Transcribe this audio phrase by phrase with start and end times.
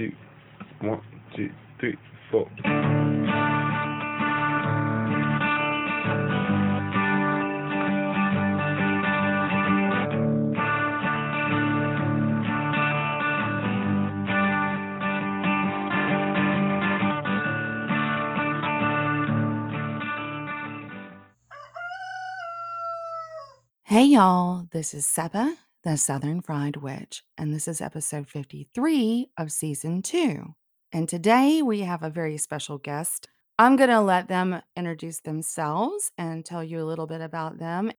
[0.00, 0.12] two,
[0.80, 1.00] one,
[1.36, 1.96] two, three,
[2.30, 2.48] four.
[23.84, 29.50] Hey y'all, this is Seba, the Southern Fried Witch, and this is episode 53 of
[29.50, 30.54] season two.
[30.92, 33.28] And today we have a very special guest.
[33.58, 37.92] I'm going to let them introduce themselves and tell you a little bit about them.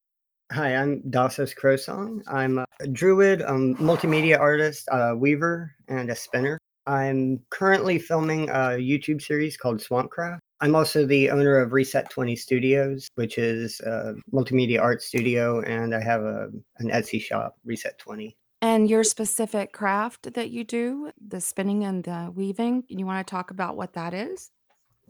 [0.52, 2.20] Hi, I'm Dassos Crowsong.
[2.28, 6.58] I'm a druid, a multimedia artist, a weaver, and a spinner.
[6.86, 10.38] I'm currently filming a YouTube series called Swampcraft.
[10.62, 15.92] I'm also the owner of Reset 20 Studios, which is a multimedia art studio, and
[15.92, 18.36] I have a, an Etsy shop, Reset 20.
[18.60, 23.28] And your specific craft that you do, the spinning and the weaving, you want to
[23.28, 24.52] talk about what that is?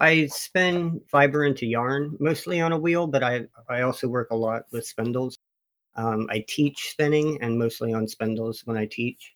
[0.01, 4.37] I spin fiber into yarn, mostly on a wheel, but I, I also work a
[4.37, 5.37] lot with spindles.
[5.97, 9.35] Um, I teach spinning and mostly on spindles when I teach.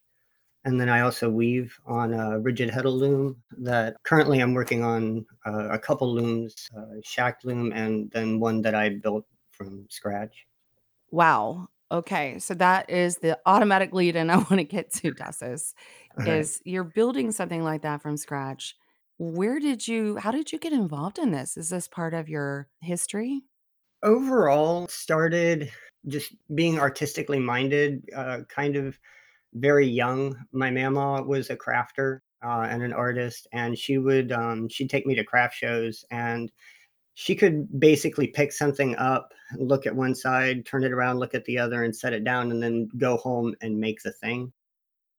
[0.66, 5.24] And then I also weave on a rigid heddle loom that currently I'm working on
[5.46, 10.44] uh, a couple looms, uh, Schacht loom, and then one that I built from scratch.
[11.12, 11.68] Wow.
[11.92, 12.40] Okay.
[12.40, 15.44] So that is the automatic lead in I want to get to, All
[16.16, 16.28] right.
[16.40, 18.74] is you're building something like that from scratch.
[19.18, 21.56] Where did you, how did you get involved in this?
[21.56, 23.42] Is this part of your history?
[24.02, 25.70] Overall, started
[26.08, 28.98] just being artistically minded, uh, kind of
[29.56, 30.36] very young.
[30.52, 35.06] My mama was a crafter uh, and an artist, and she would um, she'd take
[35.06, 36.50] me to craft shows, and
[37.14, 41.44] she could basically pick something up, look at one side, turn it around, look at
[41.46, 44.52] the other, and set it down, and then go home and make the thing.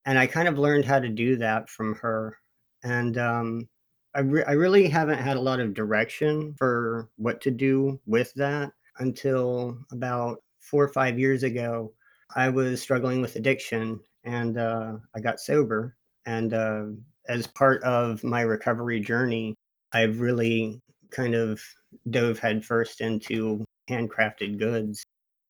[0.06, 2.38] And I kind of learned how to do that from her,
[2.82, 3.68] and um,
[4.14, 8.32] I re- I really haven't had a lot of direction for what to do with
[8.34, 11.92] that until about four or five years ago.
[12.34, 15.96] I was struggling with addiction and uh, I got sober.
[16.26, 16.84] And uh,
[17.28, 19.54] as part of my recovery journey,
[19.92, 20.80] I've really
[21.10, 21.62] kind of
[22.10, 25.02] dove headfirst into handcrafted goods.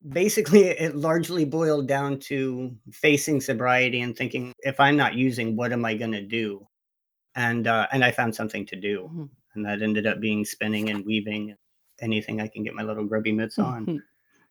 [0.07, 5.73] Basically, it largely boiled down to facing sobriety and thinking, if I'm not using, what
[5.73, 6.65] am I going to do?
[7.35, 9.29] And uh, and I found something to do, Mhm.
[9.53, 11.55] and that ended up being spinning and weaving,
[12.01, 14.01] anything I can get my little grubby mitts on.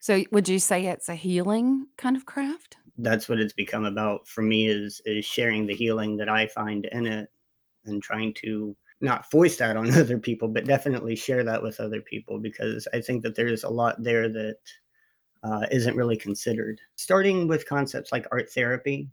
[0.00, 2.76] So would you say it's a healing kind of craft?
[2.98, 6.84] That's what it's become about for me is is sharing the healing that I find
[6.86, 7.30] in it
[7.84, 12.00] and trying to not voice that on other people, but definitely share that with other
[12.00, 14.56] people because I think that there's a lot there that
[15.44, 16.80] uh, isn't really considered.
[16.96, 19.08] Starting with concepts like art therapy,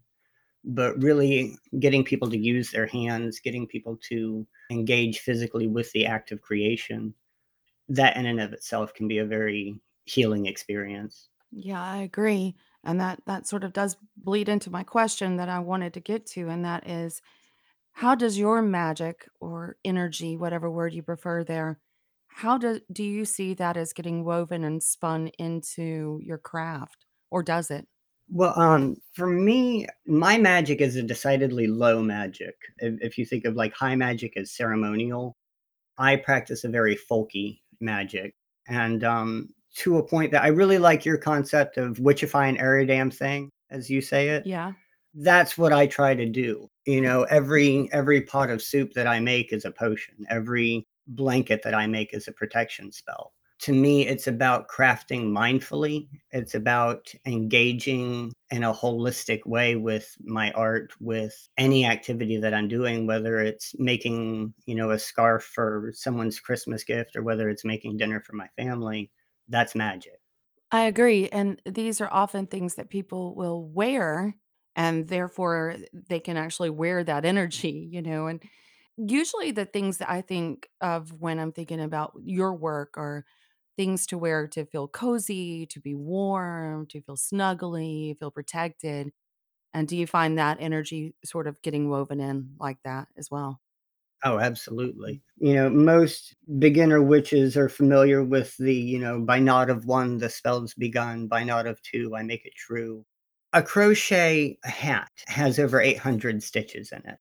[0.63, 6.07] but really getting people to use their hands, getting people to engage physically with the
[6.07, 7.13] act of creation,
[7.87, 11.29] that in and of itself can be a very healing experience.
[11.51, 12.55] Yeah, I agree.
[12.85, 16.25] And that that sort of does bleed into my question that I wanted to get
[16.27, 17.21] to, and that is
[17.93, 21.79] how does your magic or energy, whatever word you prefer there,
[22.27, 27.05] how do do you see that as getting woven and spun into your craft?
[27.31, 27.87] Or does it?
[28.29, 32.55] Well, um, for me, my magic is a decidedly low magic.
[32.79, 35.37] If, if you think of like high magic as ceremonial,
[35.97, 38.35] I practice a very folky magic.
[38.67, 42.85] And um, to a point that I really like your concept of witchify and every
[42.85, 44.45] damn thing, as you say it.
[44.45, 44.73] Yeah.
[45.13, 46.69] That's what I try to do.
[46.85, 50.15] You know, every every pot of soup that I make is a potion.
[50.29, 56.07] Every blanket that I make is a protection spell to me, it's about crafting mindfully.
[56.31, 62.67] It's about engaging in a holistic way with my art, with any activity that I'm
[62.67, 67.65] doing, whether it's making, you know, a scarf for someone's Christmas gift or whether it's
[67.65, 69.09] making dinner for my family.
[69.47, 70.21] That's magic.
[70.71, 71.29] I agree.
[71.29, 74.35] And these are often things that people will wear
[74.75, 78.27] and therefore they can actually wear that energy, you know.
[78.27, 78.43] And
[78.97, 83.25] usually the things that I think of when I'm thinking about your work are
[83.77, 89.11] things to wear to feel cozy, to be warm, to feel snuggly, feel protected.
[89.73, 93.61] And do you find that energy sort of getting woven in like that as well?
[94.25, 95.21] Oh, absolutely.
[95.37, 100.17] You know, most beginner witches are familiar with the, you know, by knot of one,
[100.17, 103.05] the spell's begun, by knot of two, I make it true.
[103.53, 107.19] A crochet hat has over 800 stitches in it.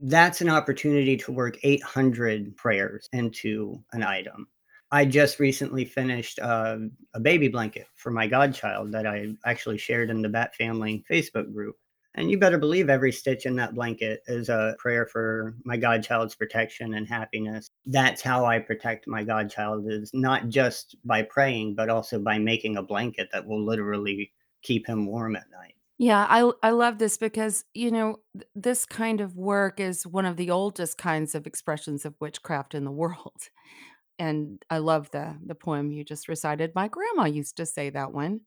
[0.00, 4.48] That's an opportunity to work 800 prayers into an item.
[4.92, 6.78] I just recently finished uh,
[7.14, 11.52] a baby blanket for my godchild that I actually shared in the Bat Family Facebook
[11.54, 11.76] group.
[12.14, 16.34] And you better believe every stitch in that blanket is a prayer for my godchild's
[16.34, 17.70] protection and happiness.
[17.86, 22.76] That's how I protect my godchild is not just by praying, but also by making
[22.76, 24.32] a blanket that will literally
[24.62, 25.74] keep him warm at night.
[25.98, 30.26] Yeah, I I love this because, you know, th- this kind of work is one
[30.26, 33.48] of the oldest kinds of expressions of witchcraft in the world.
[34.18, 36.72] And I love the the poem you just recited.
[36.74, 38.42] My grandma used to say that one.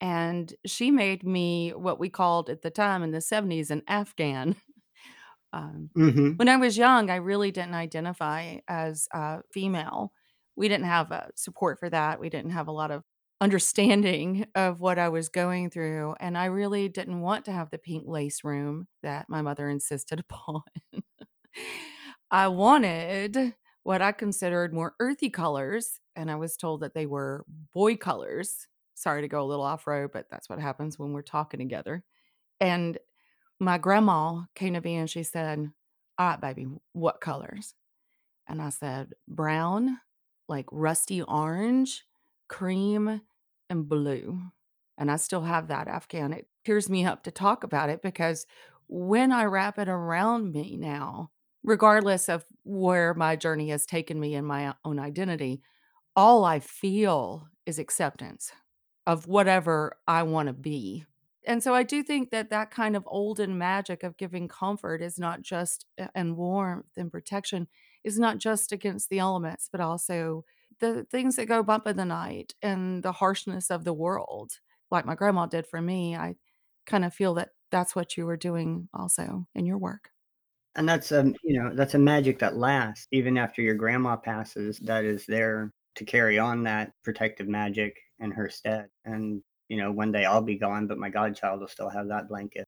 [0.00, 4.56] And she made me what we called at the time in the 70s an Afghan.
[5.52, 10.12] Um, hmm when I was young, I really didn't identify as uh, female.
[10.56, 12.20] We didn't have uh, support for that.
[12.20, 13.04] We didn't have a lot of
[13.40, 16.14] understanding of what I was going through.
[16.20, 20.20] And I really didn't want to have the pink lace room that my mother insisted
[20.30, 20.62] upon.
[22.30, 27.44] I wanted what I considered more earthy colors, and I was told that they were
[27.72, 28.66] boy colors.
[29.00, 32.04] Sorry to go a little off road, but that's what happens when we're talking together.
[32.60, 32.98] And
[33.58, 35.72] my grandma came to me and she said,
[36.18, 37.74] All right, baby, what colors?
[38.46, 40.00] And I said, Brown,
[40.48, 42.04] like rusty orange,
[42.46, 43.22] cream,
[43.70, 44.38] and blue.
[44.98, 46.34] And I still have that Afghan.
[46.34, 48.44] It tears me up to talk about it because
[48.86, 51.30] when I wrap it around me now,
[51.62, 55.62] regardless of where my journey has taken me in my own identity,
[56.14, 58.52] all I feel is acceptance
[59.06, 61.04] of whatever I want to be.
[61.46, 65.18] And so I do think that that kind of olden magic of giving comfort is
[65.18, 67.66] not just and warmth and protection
[68.04, 70.44] is not just against the elements, but also
[70.80, 74.60] the things that go bump in the night and the harshness of the world,
[74.90, 76.14] like my grandma did for me.
[76.16, 76.36] I
[76.86, 80.10] kind of feel that that's what you were doing also in your work.
[80.76, 84.78] And that's a you know that's a magic that lasts even after your grandma passes.
[84.78, 88.88] That is there to carry on that protective magic in her stead.
[89.04, 92.28] And you know one day I'll be gone, but my godchild will still have that
[92.28, 92.66] blanket.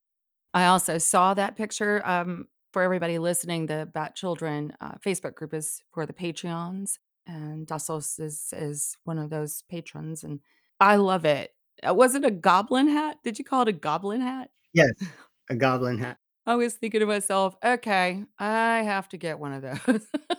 [0.55, 2.03] I also saw that picture.
[2.05, 7.67] Um, for everybody listening, the Bat Children uh, Facebook group is for the Patreons, and
[7.67, 10.41] Dassos is is one of those patrons, and
[10.81, 11.51] I love it.
[11.87, 13.19] Uh, was it a goblin hat?
[13.25, 14.51] Did you call it a goblin hat?
[14.73, 14.93] Yes,
[15.51, 16.19] a goblin hat.
[16.45, 20.07] I was thinking to myself, okay, I have to get one of those.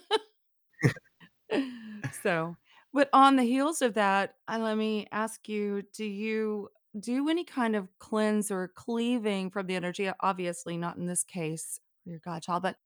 [2.21, 2.55] So,
[2.93, 6.69] but on the heels of that, let me ask you, do you
[6.99, 10.11] do any kind of cleanse or cleaving from the energy?
[10.21, 12.77] Obviously, not in this case your godchild, but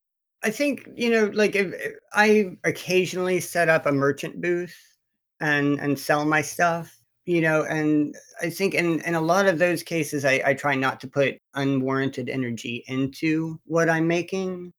[0.44, 4.76] I think, you know, like if, if I occasionally set up a merchant booth
[5.40, 6.96] and and sell my stuff,
[7.26, 10.76] you know, and I think in in a lot of those cases I, I try
[10.76, 14.74] not to put unwarranted energy into what I'm making.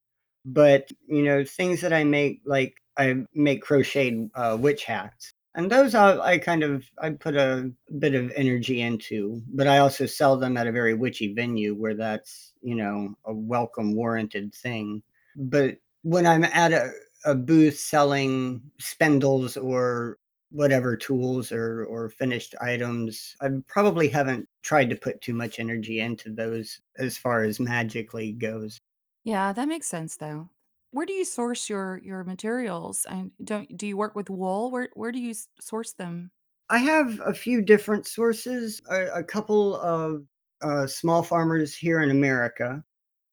[0.44, 5.32] But, you know, things that I make like I make crocheted uh, witch hats.
[5.54, 9.78] And those I, I kind of I put a bit of energy into, but I
[9.78, 14.54] also sell them at a very witchy venue where that's, you know, a welcome warranted
[14.54, 15.02] thing
[15.38, 16.90] but when I'm at a,
[17.24, 20.18] a booth selling spindles or
[20.50, 26.00] whatever tools or or finished items, I probably haven't tried to put too much energy
[26.00, 28.78] into those as far as magically goes.
[29.24, 30.48] yeah, that makes sense though.
[30.90, 33.06] Where do you source your your materials?
[33.08, 34.70] And don't do you work with wool?
[34.70, 36.30] Where where do you source them?
[36.70, 40.24] I have a few different sources, a, a couple of
[40.60, 42.84] uh, small farmers here in America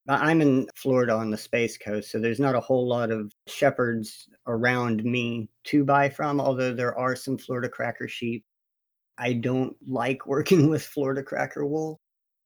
[0.07, 4.29] I'm in Florida on the Space Coast, so there's not a whole lot of shepherds
[4.47, 8.45] around me to buy from, although there are some Florida cracker sheep.
[9.17, 11.99] I don't like working with Florida cracker wool.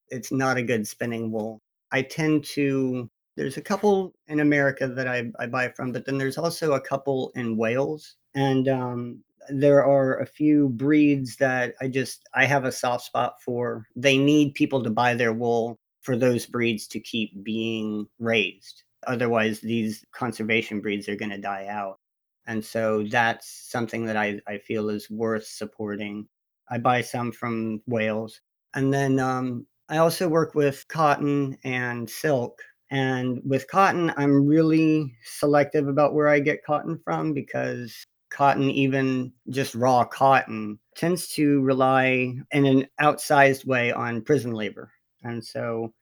[0.10, 1.62] It's not a good spinning wool.
[1.92, 3.10] I tend to,
[3.40, 6.82] there's a couple in America that I, I buy from, but then there's also a
[6.82, 8.18] couple in Wales.
[8.36, 13.42] And um, there are a few breeds that I just, I have a soft spot
[13.42, 13.88] for.
[13.96, 18.84] They need people to buy their wool for those breeds to keep being raised.
[19.08, 21.98] Otherwise, these conservation breeds are going to die out.
[22.46, 26.28] And so that's something that I, I feel is worth supporting.
[26.70, 28.42] I buy some from Wales.
[28.74, 32.62] And then um, I also work with cotton and silk.
[32.92, 39.32] And with cotton, I'm really selective about where I get cotton from because cotton, even
[39.50, 44.92] just raw cotton, tends to rely in an outsized way on prison labor.
[45.24, 45.94] And so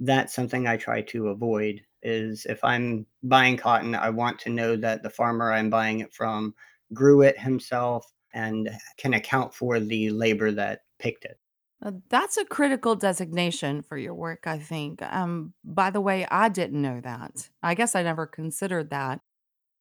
[0.00, 4.76] that's something I try to avoid is if I'm buying cotton, I want to know
[4.76, 6.54] that the farmer I'm buying it from
[6.92, 11.38] grew it himself and can account for the labor that picked it.
[11.84, 15.02] Uh, that's a critical designation for your work, I think.
[15.02, 17.50] Um, by the way, I didn't know that.
[17.62, 19.20] I guess I never considered that.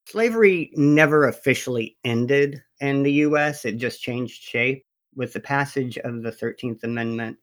[0.09, 4.85] Slavery never officially ended in the US, it just changed shape.
[5.15, 7.37] With the passage of the 13th Amendment,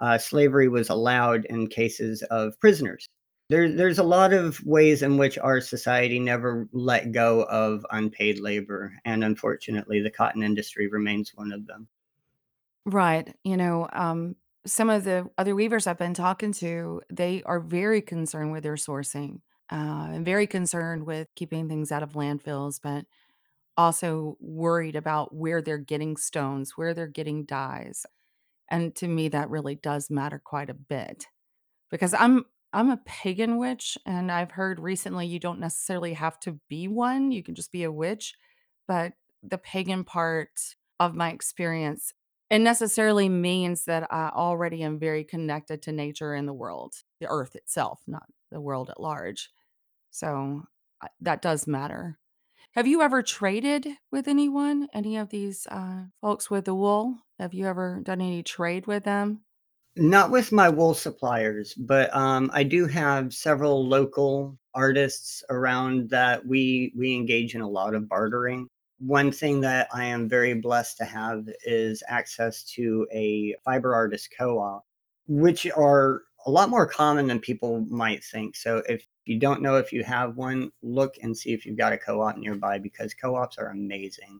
[0.00, 3.06] uh, slavery was allowed in cases of prisoners.
[3.50, 8.38] There, there's a lot of ways in which our society never let go of unpaid
[8.38, 11.88] labor, and unfortunately, the cotton industry remains one of them.
[12.86, 13.34] Right.
[13.44, 18.00] You know, um, some of the other weavers I've been talking to, they are very
[18.02, 19.40] concerned with their sourcing,
[19.72, 23.06] uh, and very concerned with keeping things out of landfills, but
[23.76, 28.06] also worried about where they're getting stones, where they're getting dyes.
[28.68, 31.26] And to me, that really does matter quite a bit
[31.90, 36.60] because I'm I'm a pagan witch, and I've heard recently you don't necessarily have to
[36.68, 38.34] be one, you can just be a witch.
[38.88, 42.12] But the pagan part of my experience,
[42.50, 47.26] it necessarily means that I already am very connected to nature and the world, the
[47.28, 49.50] earth itself, not the world at large.
[50.10, 50.62] So
[51.20, 52.18] that does matter.
[52.72, 54.88] Have you ever traded with anyone?
[54.92, 57.16] Any of these uh, folks with the wool?
[57.38, 59.42] Have you ever done any trade with them?
[59.96, 66.46] Not with my wool suppliers, but, um, I do have several local artists around that
[66.46, 68.68] we we engage in a lot of bartering.
[68.98, 74.34] One thing that I am very blessed to have is access to a fiber artist
[74.36, 74.84] co-op,
[75.28, 78.56] which are a lot more common than people might think.
[78.56, 81.92] So if you don't know if you have one, look and see if you've got
[81.92, 84.38] a co-op nearby because co-ops are amazing.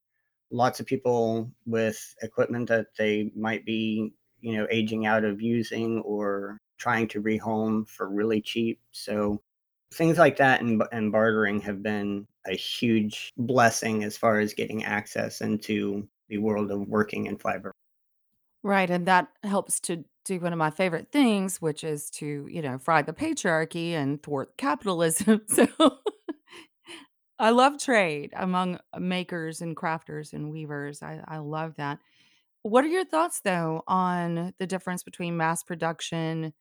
[0.50, 6.00] Lots of people with equipment that they might be you know, aging out of using
[6.02, 8.80] or trying to rehome for really cheap.
[8.92, 9.42] So
[9.92, 14.84] things like that and, and bartering have been a huge blessing as far as getting
[14.84, 17.72] access into the world of working in fiber.
[18.62, 22.60] Right, and that helps to do one of my favorite things, which is to, you
[22.60, 25.42] know, fry the patriarchy and thwart capitalism.
[25.48, 25.68] So
[27.38, 31.02] I love trade among makers and crafters and weavers.
[31.02, 31.98] I, I love that.
[32.62, 36.54] What are your thoughts, though, on the difference between mass production?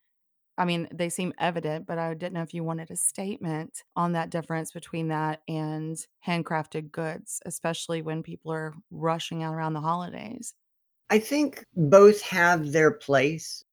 [0.58, 4.14] I mean, they seem evident, but I didn't know if you wanted a statement on
[4.14, 9.82] that difference between that and handcrafted goods, especially when people are rushing out around the
[9.82, 10.54] holidays.
[11.10, 13.64] I think both have their place.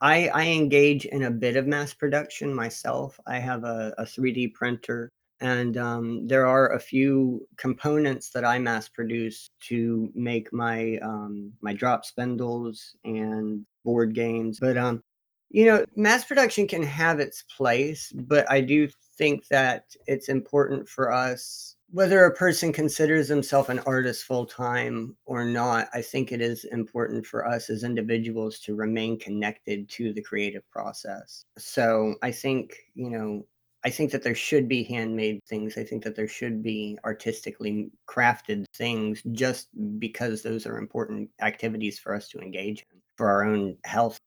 [0.00, 3.18] I I engage in a bit of mass production myself.
[3.26, 5.10] I have a, a 3D printer,
[5.40, 11.52] and um, there are a few components that I mass produce to make my um,
[11.62, 14.58] my drop spindles and board games.
[14.60, 15.02] But um,
[15.50, 20.88] you know, mass production can have its place, but I do think that it's important
[20.88, 26.32] for us whether a person considers himself an artist full time or not, I think
[26.32, 31.44] it is important for us as individuals to remain connected to the creative process.
[31.56, 33.46] So I think, you know,
[33.84, 35.78] I think that there should be handmade things.
[35.78, 41.98] I think that there should be artistically crafted things just because those are important activities
[41.98, 44.18] for us to engage in for our own health.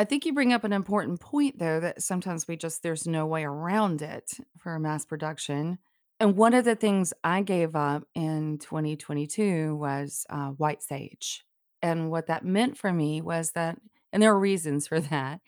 [0.00, 3.26] I think you bring up an important point, though, that sometimes we just, there's no
[3.26, 5.76] way around it for mass production.
[6.18, 11.44] And one of the things I gave up in 2022 was uh, white sage.
[11.82, 13.76] And what that meant for me was that,
[14.10, 15.42] and there are reasons for that.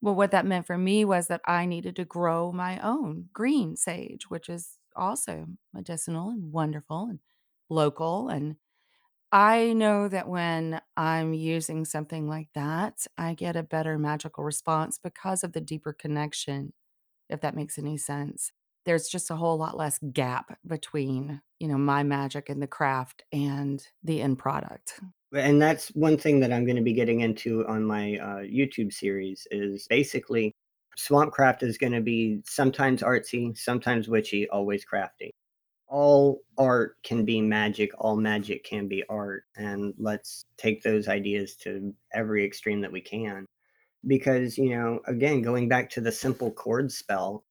[0.00, 3.74] But what that meant for me was that I needed to grow my own green
[3.74, 7.18] sage, which is also medicinal and wonderful and
[7.68, 8.28] local.
[8.28, 8.58] And
[9.30, 14.98] I know that when I'm using something like that, I get a better magical response
[14.98, 16.72] because of the deeper connection,
[17.28, 18.52] if that makes any sense.
[18.86, 23.24] There's just a whole lot less gap between, you know, my magic and the craft
[23.32, 25.00] and the end product.
[25.34, 28.92] And that's one thing that I'm going to be getting into on my uh, YouTube
[28.92, 30.54] series is basically
[30.98, 35.34] Swampcraft is going to be sometimes artsy, sometimes witchy, always crafty.
[35.88, 39.44] All art can be magic, all magic can be art.
[39.56, 43.46] And let's take those ideas to every extreme that we can.
[44.06, 47.44] Because, you know, again, going back to the simple cord spell,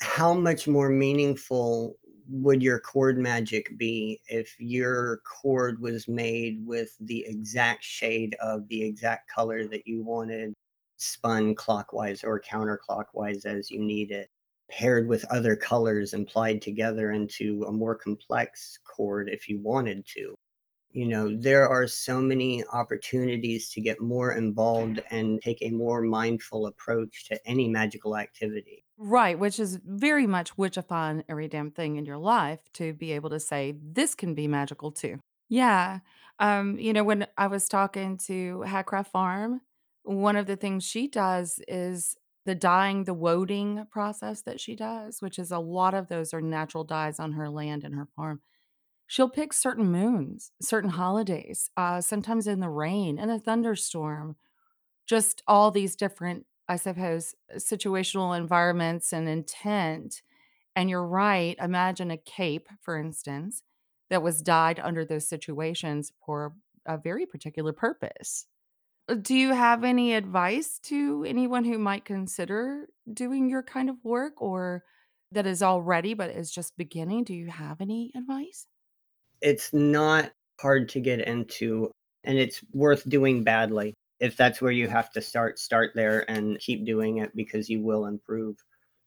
[0.00, 1.96] how much more meaningful
[2.30, 8.68] would your cord magic be if your cord was made with the exact shade of
[8.68, 10.54] the exact color that you wanted
[10.96, 14.28] spun clockwise or counterclockwise as you need it,
[14.70, 20.06] paired with other colors and plied together into a more complex cord if you wanted
[20.14, 20.34] to?
[20.92, 26.02] You know, there are so many opportunities to get more involved and take a more
[26.02, 28.84] mindful approach to any magical activity.
[28.96, 33.30] Right, which is very much witchifying every damn thing in your life to be able
[33.30, 36.00] to say, "This can be magical too." Yeah,
[36.40, 39.60] um, you know, when I was talking to Hackcraft Farm,
[40.02, 42.16] one of the things she does is
[42.50, 46.40] the dyeing, the woading process that she does, which is a lot of those are
[46.40, 48.40] natural dyes on her land and her farm.
[49.06, 54.34] She'll pick certain moons, certain holidays, uh, sometimes in the rain, in a thunderstorm,
[55.06, 60.20] just all these different, I suppose, situational environments and intent.
[60.74, 61.56] And you're right.
[61.62, 63.62] Imagine a cape, for instance,
[64.08, 66.54] that was dyed under those situations for
[66.84, 68.46] a very particular purpose.
[69.10, 73.96] Uh, Do you have any advice to anyone who might consider doing your kind of
[74.04, 74.84] work or
[75.32, 77.24] that is already but is just beginning?
[77.24, 78.66] Do you have any advice?
[79.40, 81.90] It's not hard to get into,
[82.24, 83.94] and it's worth doing badly.
[84.20, 87.82] If that's where you have to start, start there and keep doing it because you
[87.82, 88.56] will improve.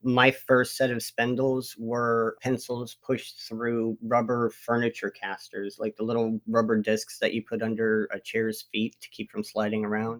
[0.04, 6.42] My first set of spindles were pencils pushed through rubber furniture casters, like the little
[6.48, 10.20] rubber discs that you put under a chair's feet to keep from sliding around.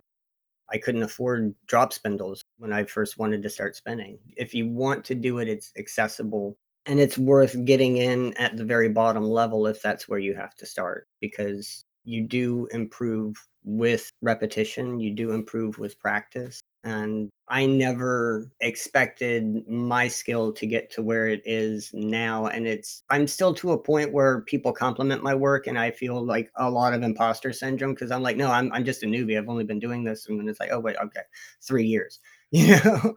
[0.72, 4.18] I couldn't afford drop spindles when I first wanted to start spinning.
[4.38, 8.66] If you want to do it, it's accessible and it's worth getting in at the
[8.66, 14.10] very bottom level if that's where you have to start because you do improve with
[14.22, 16.62] repetition, you do improve with practice.
[16.84, 22.48] And I never expected my skill to get to where it is now.
[22.48, 26.26] And it's, I'm still to a point where people compliment my work and I feel
[26.26, 29.38] like a lot of imposter syndrome because I'm like, no, I'm, I'm just a newbie.
[29.38, 30.28] I've only been doing this.
[30.28, 31.22] And then it's like, oh, wait, okay,
[31.62, 32.20] three years.
[32.56, 33.16] You know,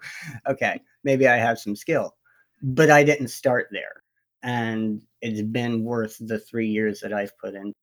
[0.49, 2.15] okay, maybe I have some skill,
[2.63, 4.03] but I didn't start there.
[4.43, 7.75] And it's been worth the three years that I've put in.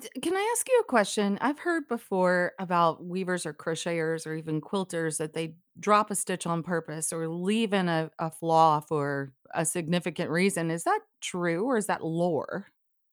[0.00, 1.36] Can I ask you a question?
[1.42, 6.46] I've heard before about weavers or crocheters or even quilters that they drop a stitch
[6.46, 10.70] on purpose or leave in a, a flaw for a significant reason.
[10.70, 12.68] Is that true or is that lore?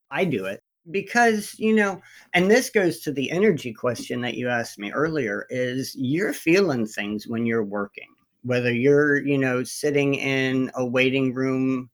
[0.09, 2.01] I do it because, you know,
[2.33, 6.85] and this goes to the energy question that you asked me earlier is you're feeling
[6.85, 8.07] things when you're working.
[8.43, 11.89] Whether you're, you know, sitting in a waiting room,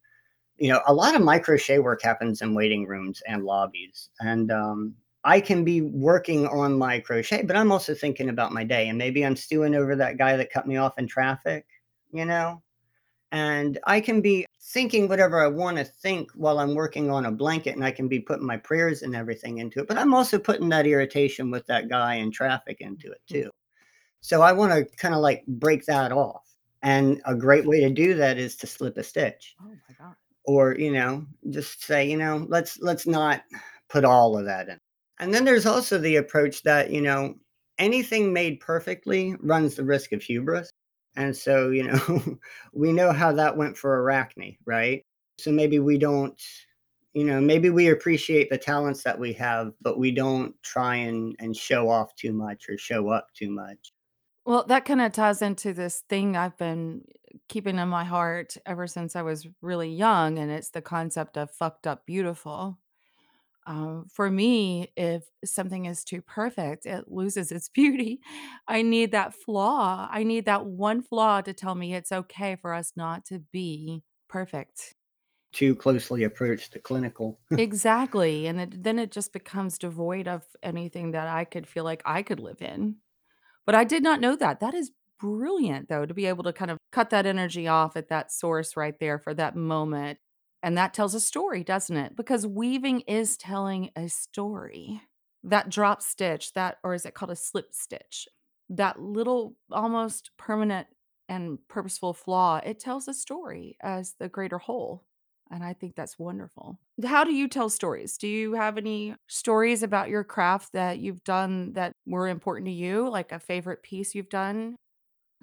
[0.57, 4.09] you know, a lot of my crochet work happens in waiting rooms and lobbies.
[4.19, 8.63] And um I can be working on my crochet, but I'm also thinking about my
[8.63, 11.65] day and maybe I'm stewing over that guy that cut me off in traffic,
[12.11, 12.61] you know?
[13.31, 17.31] and I can be thinking whatever I want to think while I'm working on a
[17.31, 19.87] blanket, and I can be putting my prayers and everything into it.
[19.87, 23.51] But I'm also putting that irritation with that guy in traffic into it too.
[24.21, 26.43] So I want to kind of like break that off.
[26.81, 30.15] And a great way to do that is to slip a stitch Oh my God.
[30.47, 33.43] Or, you know, just say, you know, let's let's not
[33.89, 34.77] put all of that in.
[35.19, 37.35] And then there's also the approach that, you know,
[37.77, 40.69] anything made perfectly runs the risk of hubris.
[41.15, 42.37] And so, you know,
[42.73, 45.01] we know how that went for Arachne, right?
[45.37, 46.39] So maybe we don't,
[47.13, 51.35] you know, maybe we appreciate the talents that we have, but we don't try and
[51.39, 53.93] and show off too much or show up too much.
[54.45, 57.05] Well, that kind of ties into this thing I've been
[57.49, 61.51] keeping in my heart ever since I was really young, and it's the concept of
[61.51, 62.79] fucked up beautiful.
[63.67, 68.21] Um, for me, if something is too perfect, it loses its beauty.
[68.67, 70.07] I need that flaw.
[70.11, 74.03] I need that one flaw to tell me it's okay for us not to be
[74.29, 74.95] perfect.
[75.53, 77.39] Too closely approach the clinical.
[77.57, 78.47] Exactly.
[78.47, 82.21] And it, then it just becomes devoid of anything that I could feel like I
[82.21, 82.97] could live in.
[83.65, 84.59] But I did not know that.
[84.59, 88.09] That is brilliant, though, to be able to kind of cut that energy off at
[88.09, 90.19] that source right there for that moment.
[90.61, 92.15] And that tells a story, doesn't it?
[92.15, 95.01] Because weaving is telling a story.
[95.43, 98.27] That drop stitch, that, or is it called a slip stitch?
[98.69, 100.87] That little almost permanent
[101.29, 105.03] and purposeful flaw, it tells a story as the greater whole.
[105.51, 106.79] And I think that's wonderful.
[107.03, 108.17] How do you tell stories?
[108.17, 112.71] Do you have any stories about your craft that you've done that were important to
[112.71, 114.75] you, like a favorite piece you've done?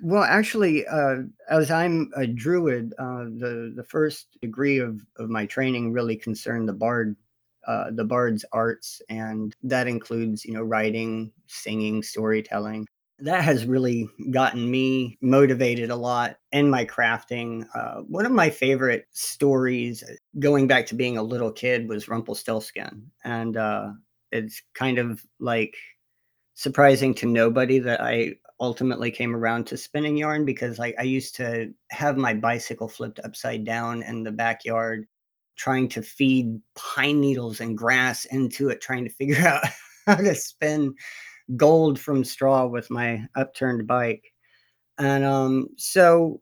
[0.02, 5.46] Well, actually, uh, as I'm a druid, uh, the the first degree of of my
[5.46, 7.16] training really concerned the bard,
[7.66, 12.86] uh, the bard's arts, and that includes you know writing, singing, storytelling.
[13.22, 17.64] That has really gotten me motivated a lot in my crafting.
[17.72, 22.08] Uh, one of my favorite stories, uh, going back to being a little kid, was
[22.08, 23.92] Rumpelstiltskin, and uh,
[24.32, 25.76] it's kind of like
[26.54, 31.37] surprising to nobody that I ultimately came around to spinning yarn because I, I used
[31.37, 35.06] to have my bicycle flipped upside down in the backyard,
[35.56, 39.62] trying to feed pine needles and grass into it, trying to figure out
[40.06, 40.94] how to spin
[41.56, 44.24] gold from straw with my upturned bike.
[44.98, 46.40] And um, so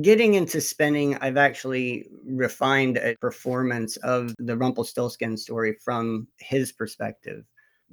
[0.00, 7.44] getting into spinning, I've actually refined a performance of the Rumpelstiltskin story from his perspective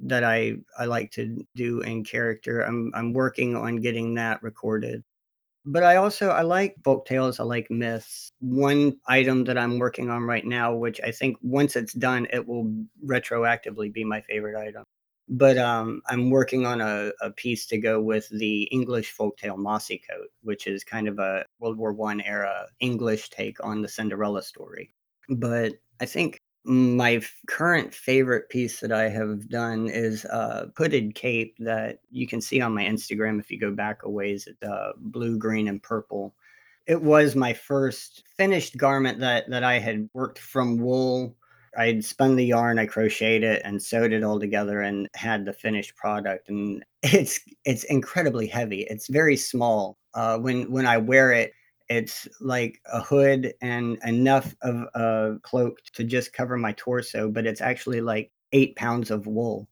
[0.02, 2.60] that I I like to do in character.
[2.62, 5.02] I'm I'm working on getting that recorded.
[5.66, 8.32] But I also I like folk tales, I like myths.
[8.40, 12.46] One item that I'm working on right now, which I think once it's done, it
[12.46, 12.72] will
[13.06, 14.84] retroactively be my favorite item.
[15.30, 20.02] But um, I'm working on a, a piece to go with the English folktale Mossy
[20.10, 24.42] Coat, which is kind of a World War One era English take on the Cinderella
[24.42, 24.92] story.
[25.28, 31.54] But I think my current favorite piece that I have done is a hooded cape
[31.60, 34.48] that you can see on my Instagram if you go back a ways.
[34.48, 36.34] It's uh, blue, green, and purple.
[36.86, 41.36] It was my first finished garment that that I had worked from wool
[41.76, 45.52] I'd spun the yarn, I crocheted it and sewed it all together and had the
[45.52, 46.48] finished product.
[46.48, 48.82] And it's it's incredibly heavy.
[48.90, 49.98] It's very small.
[50.14, 51.52] Uh, when when I wear it,
[51.88, 57.46] it's like a hood and enough of a cloak to just cover my torso, but
[57.46, 59.68] it's actually like eight pounds of wool.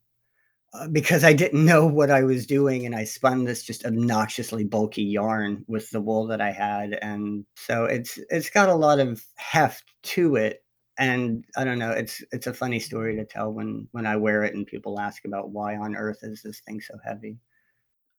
[0.75, 4.65] Uh, because I didn't know what I was doing, and I spun this just obnoxiously
[4.65, 9.01] bulky yarn with the wool that I had, and so it's it's got a lot
[9.01, 9.85] of heft
[10.15, 10.63] to it,
[10.99, 14.45] and I don't know, it's it's a funny story to tell when when I wear
[14.45, 17.39] it and people ask about why on earth is this thing so heavy.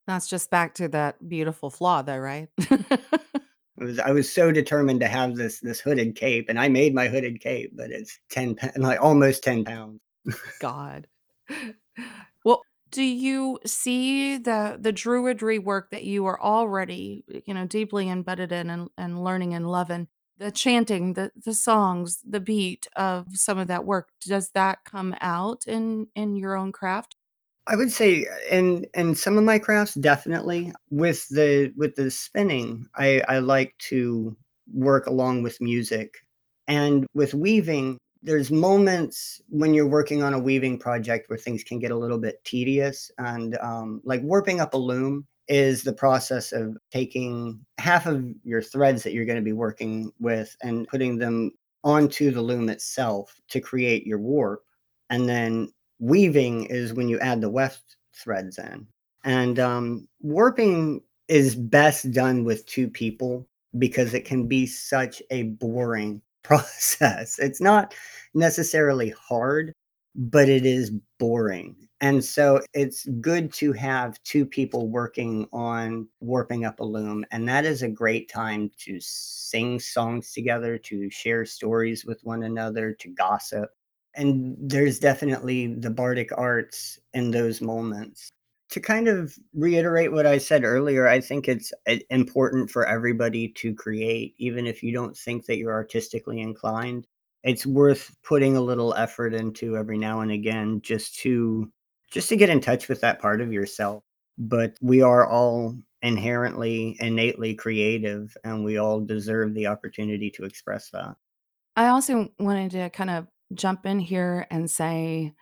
[0.07, 2.49] That's just back to that beautiful flaw though, right?
[3.79, 6.93] It was I was so determined to have this this hooded cape, and I made
[6.93, 10.01] my hooded cape, but it's 10 like, almost 10 pounds.
[10.59, 11.07] God.
[12.43, 12.61] Well,
[12.91, 18.51] do you see the the Druidry work that you are already, you know, deeply embedded
[18.51, 20.07] in and and learning and loving,
[20.39, 25.15] the chanting, the the songs, the beat of some of that work, does that come
[25.21, 27.15] out in in your own craft?
[27.67, 30.71] I would say in in some of my crafts, definitely.
[30.89, 34.35] With the with the spinning, I I like to
[34.73, 36.15] work along with music.
[36.67, 41.79] And with weaving, there's moments when you're working on a weaving project where things can
[41.79, 43.11] get a little bit tedious.
[43.17, 48.61] And um, like warping up a loom is the process of taking half of your
[48.61, 51.51] threads that you're going to be working with and putting them
[51.83, 54.63] onto the loom itself to create your warp.
[55.09, 58.85] And then weaving is when you add the weft threads in.
[59.23, 65.43] And um, warping is best done with two people because it can be such a
[65.43, 67.39] boring process.
[67.39, 67.93] It's not
[68.33, 69.73] necessarily hard,
[70.15, 71.88] but it is boring.
[72.01, 77.25] And so it's good to have two people working on warping up a loom.
[77.31, 82.43] And that is a great time to sing songs together, to share stories with one
[82.43, 83.69] another, to gossip
[84.15, 88.29] and there's definitely the bardic arts in those moments.
[88.71, 93.49] To kind of reiterate what I said earlier, I think it's uh, important for everybody
[93.53, 97.07] to create, even if you don't think that you're artistically inclined.
[97.43, 101.71] It's worth putting a little effort into every now and again just to
[102.11, 104.03] just to get in touch with that part of yourself.
[104.37, 110.89] But we are all inherently innately creative and we all deserve the opportunity to express
[110.91, 111.15] that.
[111.75, 115.33] I also wanted to kind of jump in here and say,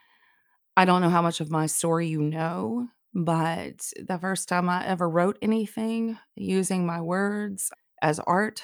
[0.75, 4.85] I don't know how much of my story you know, but the first time I
[4.85, 8.63] ever wrote anything using my words as art,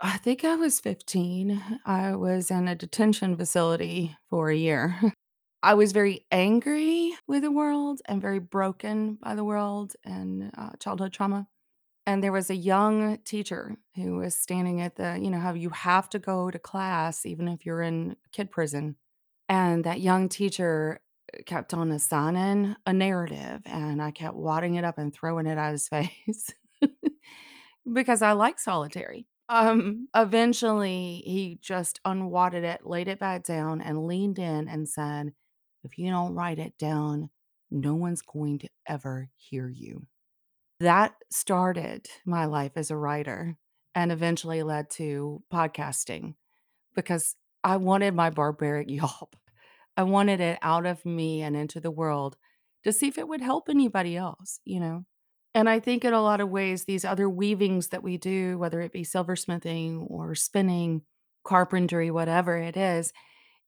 [0.00, 1.80] I think I was 15.
[1.86, 5.00] I was in a detention facility for a year.
[5.64, 10.72] I was very angry with the world and very broken by the world and uh,
[10.78, 11.48] childhood trauma.
[12.06, 15.70] And there was a young teacher who was standing at the, you know, how you
[15.70, 18.96] have to go to class even if you're in kid prison.
[19.48, 21.00] And that young teacher
[21.32, 25.56] uh, kept on assigning a narrative, and I kept wadding it up and throwing it
[25.56, 26.52] at his face
[27.90, 29.26] because I like solitary.
[29.48, 35.32] Um, eventually, he just unwadded it, laid it back down, and leaned in and said,
[35.84, 37.30] If you don't write it down,
[37.70, 40.06] no one's going to ever hear you.
[40.80, 43.56] That started my life as a writer
[43.94, 46.34] and eventually led to podcasting
[46.94, 49.36] because I wanted my barbaric yelp.
[49.96, 52.36] I wanted it out of me and into the world
[52.82, 55.04] to see if it would help anybody else, you know?
[55.54, 58.80] And I think in a lot of ways, these other weavings that we do, whether
[58.80, 61.02] it be silversmithing or spinning,
[61.44, 63.12] carpentry, whatever it is,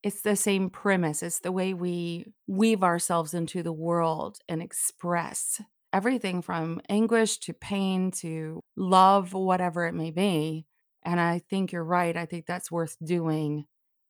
[0.02, 1.22] it's the same premise.
[1.22, 5.60] It's the way we weave ourselves into the world and express
[5.92, 10.66] everything from anguish to pain to love, whatever it may be.
[11.04, 12.16] And I think you're right.
[12.16, 13.64] I think that's worth doing,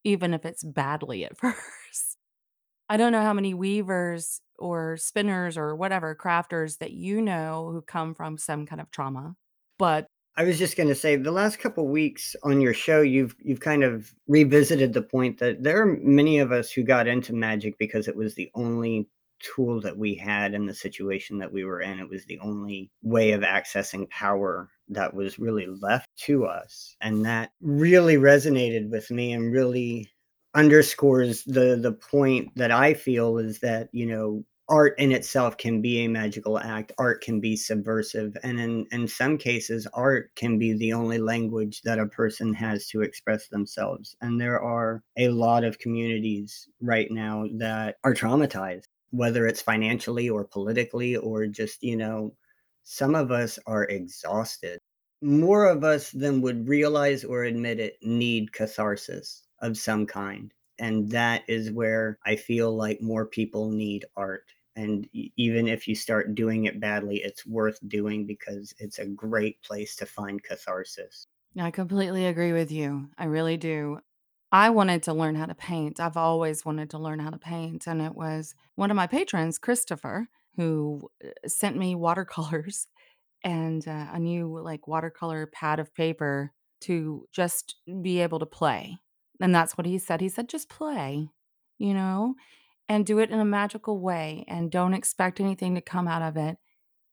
[0.05, 2.17] even if it's badly at first.
[2.89, 7.83] I don't know how many weavers or spinners or whatever crafters that you know who
[7.83, 9.35] come from some kind of trauma,
[9.79, 13.35] but I was just going to say the last couple weeks on your show you've
[13.41, 17.33] you've kind of revisited the point that there are many of us who got into
[17.33, 19.09] magic because it was the only
[19.41, 21.99] tool that we had in the situation that we were in.
[21.99, 26.97] It was the only way of accessing power that was really left to us.
[27.01, 30.11] And that really resonated with me and really
[30.55, 35.81] underscores the the point that I feel is that, you know, art in itself can
[35.81, 40.59] be a magical act art can be subversive and in in some cases art can
[40.59, 44.17] be the only language that a person has to express themselves.
[44.21, 50.29] And there are a lot of communities right now that are traumatized whether it's financially
[50.29, 52.35] or politically or just you know
[52.85, 54.79] some of us are exhausted.
[55.23, 61.11] More of us than would realize or admit it need catharsis of some kind and
[61.11, 64.45] that is where i feel like more people need art
[64.77, 69.61] and even if you start doing it badly it's worth doing because it's a great
[69.63, 71.27] place to find catharsis
[71.59, 73.09] I completely agree with you.
[73.17, 74.01] I really do.
[74.53, 76.01] I wanted to learn how to paint.
[76.01, 77.87] I've always wanted to learn how to paint.
[77.87, 82.89] And it was one of my patrons, Christopher, who uh, sent me watercolors
[83.45, 88.99] and uh, a new like watercolor pad of paper to just be able to play.
[89.41, 90.21] And that's what he said.
[90.21, 91.29] He said, just play,
[91.79, 92.35] you know,
[92.89, 96.37] and do it in a magical way and don't expect anything to come out of
[96.37, 96.59] it.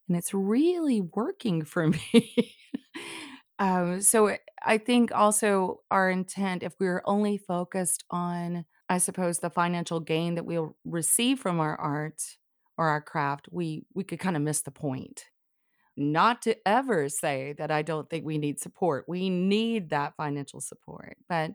[0.08, 2.56] And it's really working for me.
[3.60, 9.40] um, so it- I think also our intent, if we're only focused on, I suppose,
[9.40, 12.22] the financial gain that we'll receive from our art
[12.78, 15.26] or our craft, we we could kind of miss the point
[15.98, 19.06] not to ever say that I don't think we need support.
[19.08, 21.52] We need that financial support, but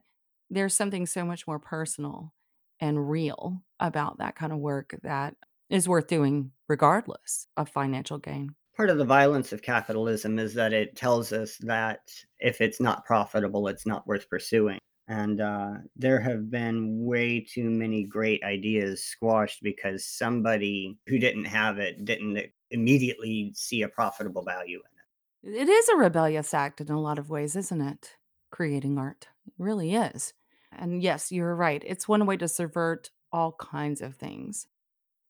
[0.50, 2.35] there's something so much more personal
[2.81, 5.37] and real about that kind of work that
[5.71, 8.55] is worth doing regardless of financial gain.
[8.77, 12.01] part of the violence of capitalism is that it tells us that
[12.38, 14.79] if it's not profitable it's not worth pursuing
[15.11, 21.47] and uh, there have been way too many great ideas squashed because somebody who didn't
[21.47, 22.38] have it didn't
[22.71, 25.05] immediately see a profitable value in it
[25.43, 28.17] It is a rebellious act in a lot of ways, isn't it?
[28.53, 29.29] Creating art.
[29.47, 30.33] It really is.
[30.72, 31.83] And yes, you're right.
[31.87, 34.66] It's one way to subvert all kinds of things.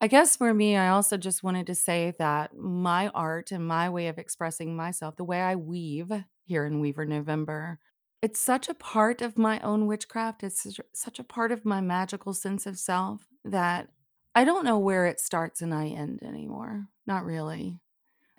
[0.01, 3.89] I guess for me, I also just wanted to say that my art and my
[3.89, 6.11] way of expressing myself, the way I weave
[6.45, 7.79] here in Weaver November,
[8.21, 10.43] it's such a part of my own witchcraft.
[10.43, 13.89] It's such a part of my magical sense of self that
[14.35, 16.87] I don't know where it starts and I end anymore.
[17.05, 17.79] Not really.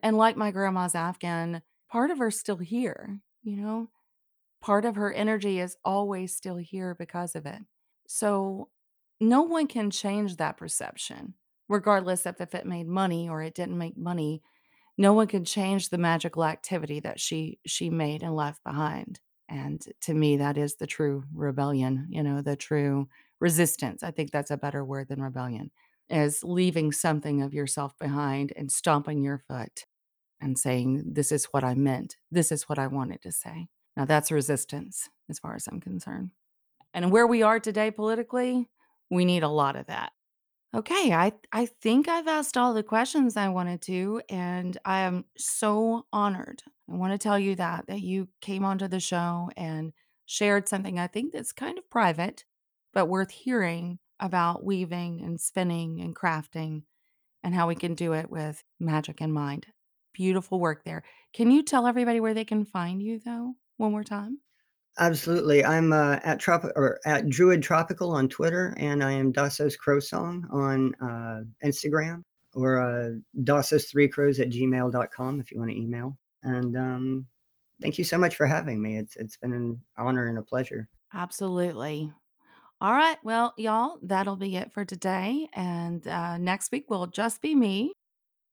[0.03, 3.89] And like my grandma's Afghan, part of her's still here, you know?
[4.61, 7.63] Part of her energy is always still here because of it.
[8.07, 8.69] So
[9.21, 11.35] no one can change that perception,
[11.69, 14.43] regardless of if it made money or it didn't make money.
[14.99, 19.21] No one can change the magical activity that she she made and left behind.
[19.49, 23.09] And to me, that is the true rebellion, you know, the true
[23.41, 24.03] resistance.
[24.03, 25.71] I think that's a better word than rebellion,
[26.09, 29.87] is leaving something of yourself behind and stomping your foot
[30.41, 32.17] and saying, This is what I meant.
[32.31, 33.69] This is what I wanted to say.
[33.97, 36.31] Now, that's resistance as far as I'm concerned.
[36.95, 38.69] And where we are today politically,
[39.11, 40.13] we need a lot of that.
[40.73, 45.25] Okay, I, I think I've asked all the questions I wanted to, and I am
[45.37, 46.63] so honored.
[46.89, 49.93] I want to tell you that that you came onto the show and
[50.27, 52.45] shared something I think that's kind of private,
[52.93, 56.83] but worth hearing about weaving and spinning and crafting
[57.43, 59.67] and how we can do it with magic in mind.
[60.13, 61.03] Beautiful work there.
[61.33, 64.39] Can you tell everybody where they can find you though, one more time?
[64.99, 69.79] absolutely i'm uh, at trop or at druid tropical on twitter and i am dasos
[69.79, 72.23] crow song on uh, instagram
[72.55, 73.11] or uh,
[73.45, 77.25] dasos3 crows at gmail.com if you want to email and um,
[77.81, 80.89] thank you so much for having me it's it's been an honor and a pleasure
[81.13, 82.13] Absolutely.
[82.81, 83.19] All right.
[83.23, 85.49] Well, y'all, that'll be it for today.
[85.53, 87.93] And uh, next week will just be me.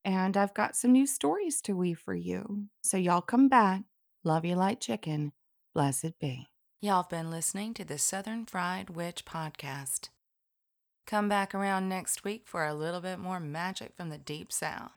[0.04, 2.68] And I've got some new stories to weave for you.
[2.82, 3.84] So y'all come back.
[4.24, 5.32] Love you like chicken.
[5.74, 6.48] Blessed be.
[6.82, 10.10] Y'all have been listening to the Southern Fried Witch podcast.
[11.06, 14.92] Come back around next week for a little bit more magic from the deep south.